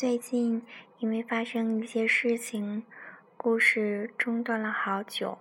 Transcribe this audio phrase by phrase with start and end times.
[0.00, 0.62] 最近
[0.98, 2.84] 因为发生一些事情，
[3.36, 5.36] 故事中断了好久。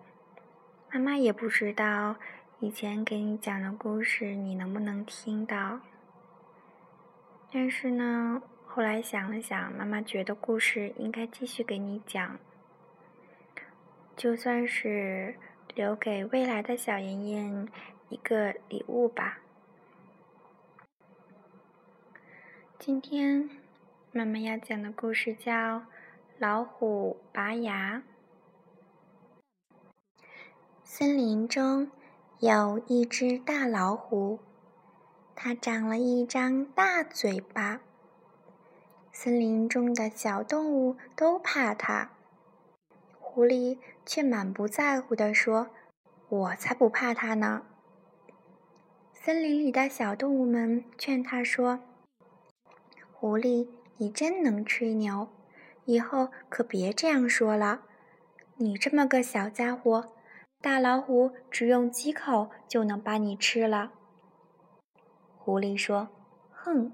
[0.92, 2.18] 妈妈也不知道
[2.60, 5.80] 以前给你讲的故事你能不能听到。
[7.50, 12.38] 但是呢，后来想了想，妈妈觉得故事应该继续给你讲，
[14.18, 15.38] 就算是
[15.74, 17.70] 留给未来的小妍妍
[18.10, 19.40] 一个礼物吧。
[22.78, 23.50] 今天
[24.12, 25.52] 妈妈要讲的故事叫
[26.40, 28.02] 《老虎拔牙》。
[30.84, 31.92] 森林中
[32.40, 34.40] 有一只大老虎，
[35.36, 37.82] 它长了一张大嘴巴。
[39.12, 42.10] 森林中的小动物都怕它，
[43.20, 45.70] 狐狸却满不在乎地说
[46.30, 47.62] ：“我才不怕它呢。”
[49.14, 51.82] 森林里的小动物们劝它说。
[53.14, 53.68] 狐狸，
[54.02, 55.28] 你真能吹牛，
[55.84, 57.82] 以后可别这样说了。
[58.56, 60.06] 你这么个小家伙，
[60.62, 63.92] 大老虎只用几口就能把你吃了。
[65.38, 66.08] 狐狸说
[66.50, 66.94] ：“哼，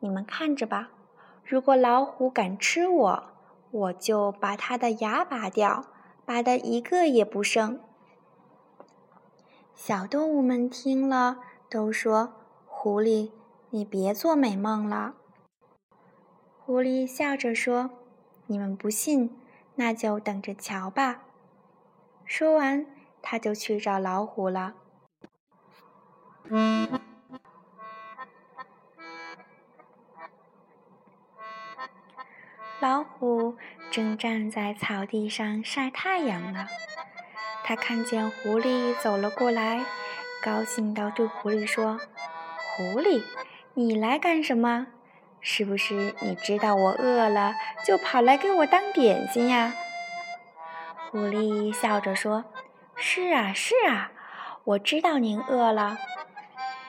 [0.00, 0.90] 你们看着吧，
[1.42, 3.24] 如果老虎敢吃我，
[3.70, 5.86] 我就把它的牙拔掉，
[6.26, 7.80] 拔得一个也不剩。”
[9.74, 11.38] 小动物们听了，
[11.70, 12.34] 都说
[12.68, 13.30] ：“狐狸，
[13.70, 15.14] 你别做美梦了。”
[16.70, 17.90] 狐狸笑着说
[18.46, 19.36] ：“你们不信，
[19.74, 21.22] 那就等着瞧吧。”
[22.24, 22.86] 说完，
[23.20, 24.74] 他就去找老虎了。
[32.78, 33.56] 老虎
[33.90, 36.68] 正站在草地上晒太阳呢。
[37.64, 39.84] 他看见狐狸走了过来，
[40.40, 41.98] 高兴地对狐狸说
[42.76, 43.24] ：“狐狸，
[43.74, 44.86] 你来干什么？”
[45.40, 49.72] 是不是你知道我饿了，就跑来给我当点心呀？
[51.10, 52.44] 狐狸笑着说
[52.94, 54.12] ：“是啊，是啊，
[54.64, 55.98] 我知道您饿了，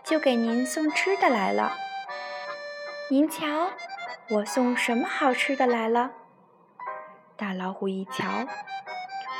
[0.03, 1.71] 就给您送吃的来了。
[3.09, 3.71] 您瞧，
[4.29, 6.11] 我送什么好吃的来了？”
[7.37, 8.23] 大老虎一瞧，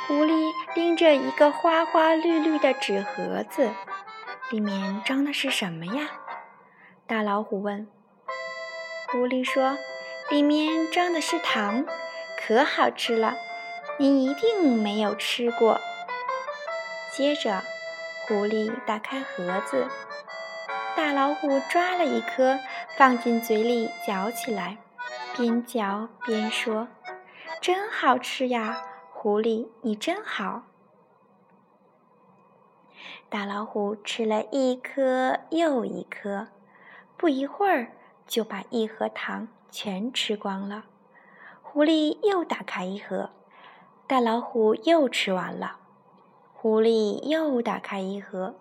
[0.08, 3.70] 狐狸拎着一个花花绿绿的纸盒子，
[4.50, 6.08] 里面装的是什么呀？
[7.06, 7.86] 大老虎问。
[9.12, 9.76] 狐狸说
[10.30, 11.84] ：“里面装的是糖，
[12.34, 13.36] 可好吃了，
[13.98, 15.78] 你一定没有吃过。”
[17.12, 17.62] 接着，
[18.26, 19.86] 狐狸打开盒子，
[20.96, 22.58] 大老虎抓了一颗，
[22.96, 24.78] 放进嘴里嚼起来，
[25.36, 26.88] 边嚼边说
[27.60, 30.62] ：“真好吃呀，狐狸，你真好。”
[33.28, 36.48] 大老虎吃了一颗又一颗，
[37.18, 37.92] 不一会儿。
[38.26, 40.84] 就把一盒糖全吃光了。
[41.62, 43.30] 狐狸又打开一盒，
[44.06, 45.78] 大老虎又吃完了。
[46.52, 48.54] 狐狸又打开一盒。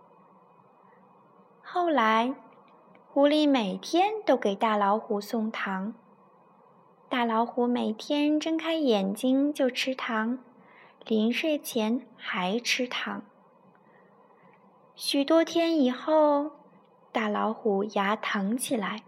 [1.62, 2.34] 后来，
[3.12, 5.94] 狐狸每天都给大老虎送糖。
[7.10, 10.40] 大老虎每天睁开眼睛就吃糖，
[11.06, 13.22] 临睡前还吃糖。
[14.96, 16.52] 许多天以后，
[17.12, 19.04] 大老虎牙疼起来。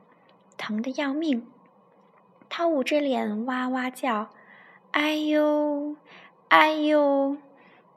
[0.66, 1.46] 疼得要命，
[2.48, 4.30] 他捂着脸哇哇叫
[4.92, 5.98] ：“哎呦，
[6.48, 7.36] 哎呦，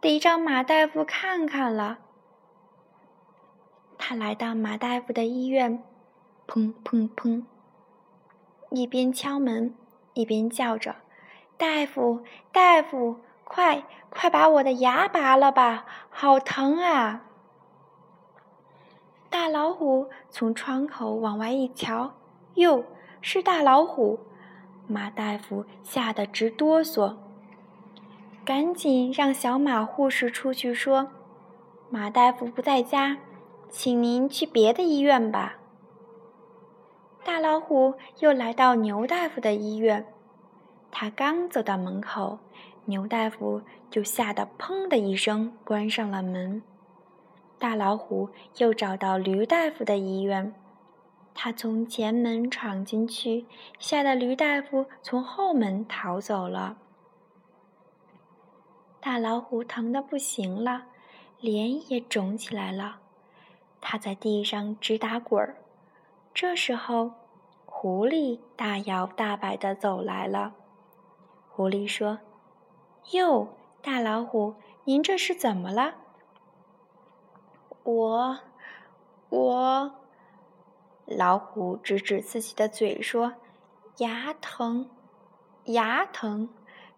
[0.00, 1.98] 得找马大夫看看了。”
[3.96, 5.84] 他来到马大夫的医院，
[6.48, 7.44] 砰砰砰，
[8.70, 9.72] 一边敲门
[10.14, 10.96] 一边叫着
[11.56, 17.22] ：“大夫，大夫，快快把我的牙拔了吧，好疼啊！”
[19.30, 22.14] 大老虎从窗口往外一瞧。
[22.56, 22.84] 哟，
[23.20, 24.18] 是大老虎！
[24.86, 27.16] 马大夫吓得直哆嗦，
[28.46, 31.10] 赶紧让小马护士出去说
[31.90, 33.18] ：“马大夫不在家，
[33.68, 35.56] 请您去别的医院吧。”
[37.22, 40.06] 大老虎又来到牛大夫的医院，
[40.90, 42.38] 他刚走到门口，
[42.86, 43.60] 牛大夫
[43.90, 46.62] 就吓得“砰”的一声关上了门。
[47.58, 50.54] 大老虎又找到驴大夫的医院。
[51.38, 53.44] 他从前门闯进去，
[53.78, 56.78] 吓得驴大夫从后门逃走了。
[59.00, 60.86] 大老虎疼得不行了，
[61.38, 63.00] 脸也肿起来了，
[63.82, 65.56] 他在地上直打滚儿。
[66.32, 67.12] 这时候，
[67.66, 70.54] 狐狸大摇大摆地走来了。
[71.50, 72.18] 狐狸说
[73.12, 73.48] ：“哟，
[73.82, 74.54] 大老虎，
[74.84, 75.96] 您这是怎么了？”
[77.84, 78.38] 我，
[79.28, 80.05] 我。
[81.06, 83.34] 老虎指指自己的嘴说
[83.98, 84.90] ：“牙疼，
[85.66, 86.48] 牙疼，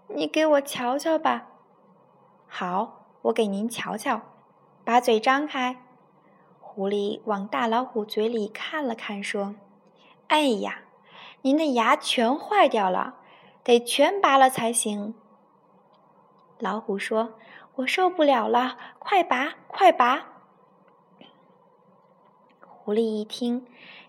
[0.06, 1.48] 你给我瞧瞧吧。
[2.46, 4.22] 好，我给您瞧瞧。
[4.82, 5.84] 把嘴张开。
[6.58, 9.56] 狐狸往大老虎嘴里看了看，说
[10.28, 10.84] ：“哎呀，
[11.42, 13.16] 您的牙全坏掉了，
[13.62, 15.14] 得全拔了才行。”
[16.58, 17.34] 老虎说
[17.76, 20.26] ：“我受不了了，快拔，快拔！”
[22.88, 23.66] 狐狸一听，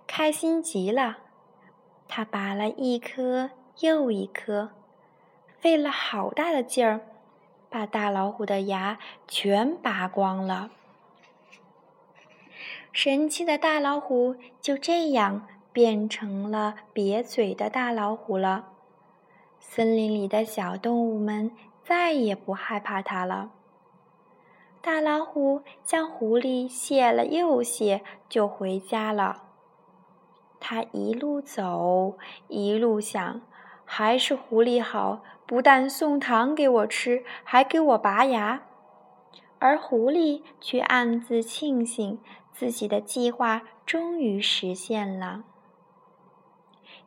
[0.08, 1.18] 开心极了，
[2.08, 3.50] 他拔了一颗
[3.82, 4.70] 又一颗，
[5.58, 7.02] 费了好大的劲儿，
[7.70, 8.98] 把大老虎的牙
[9.28, 10.70] 全拔光了。
[12.94, 18.70] 神气的大老虎就这样变成了瘪嘴的大老虎了。
[19.60, 21.52] 森林里的小动物们
[21.84, 23.52] 再也不害怕它了。
[24.82, 29.44] 大老虎向狐狸谢了又谢，就回家了。
[30.58, 32.18] 他一路走，
[32.48, 33.42] 一路想，
[33.84, 38.64] 还是狐狸好，不但送糖给我吃，还给我拔牙。
[39.60, 42.20] 而狐狸却暗自庆幸，
[42.54, 45.44] 自己的计划终于实现了。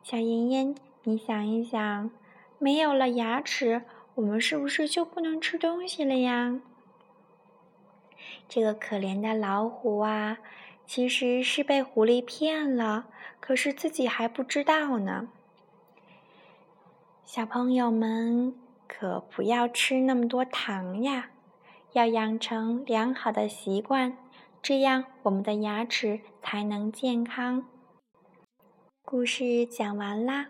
[0.03, 2.11] 小妍妍，你想一想，
[2.59, 3.81] 没有了牙齿，
[4.13, 6.61] 我们是不是就不能吃东西了呀？
[8.47, 10.37] 这个可怜的老虎啊，
[10.85, 13.07] 其实是被狐狸骗了，
[13.39, 15.29] 可是自己还不知道呢。
[17.25, 18.53] 小朋友们，
[18.87, 21.29] 可不要吃那么多糖呀！
[21.93, 24.17] 要养成良好的习惯，
[24.61, 27.67] 这样我们的牙齿才能健康。
[29.03, 30.47] 故事讲完啦。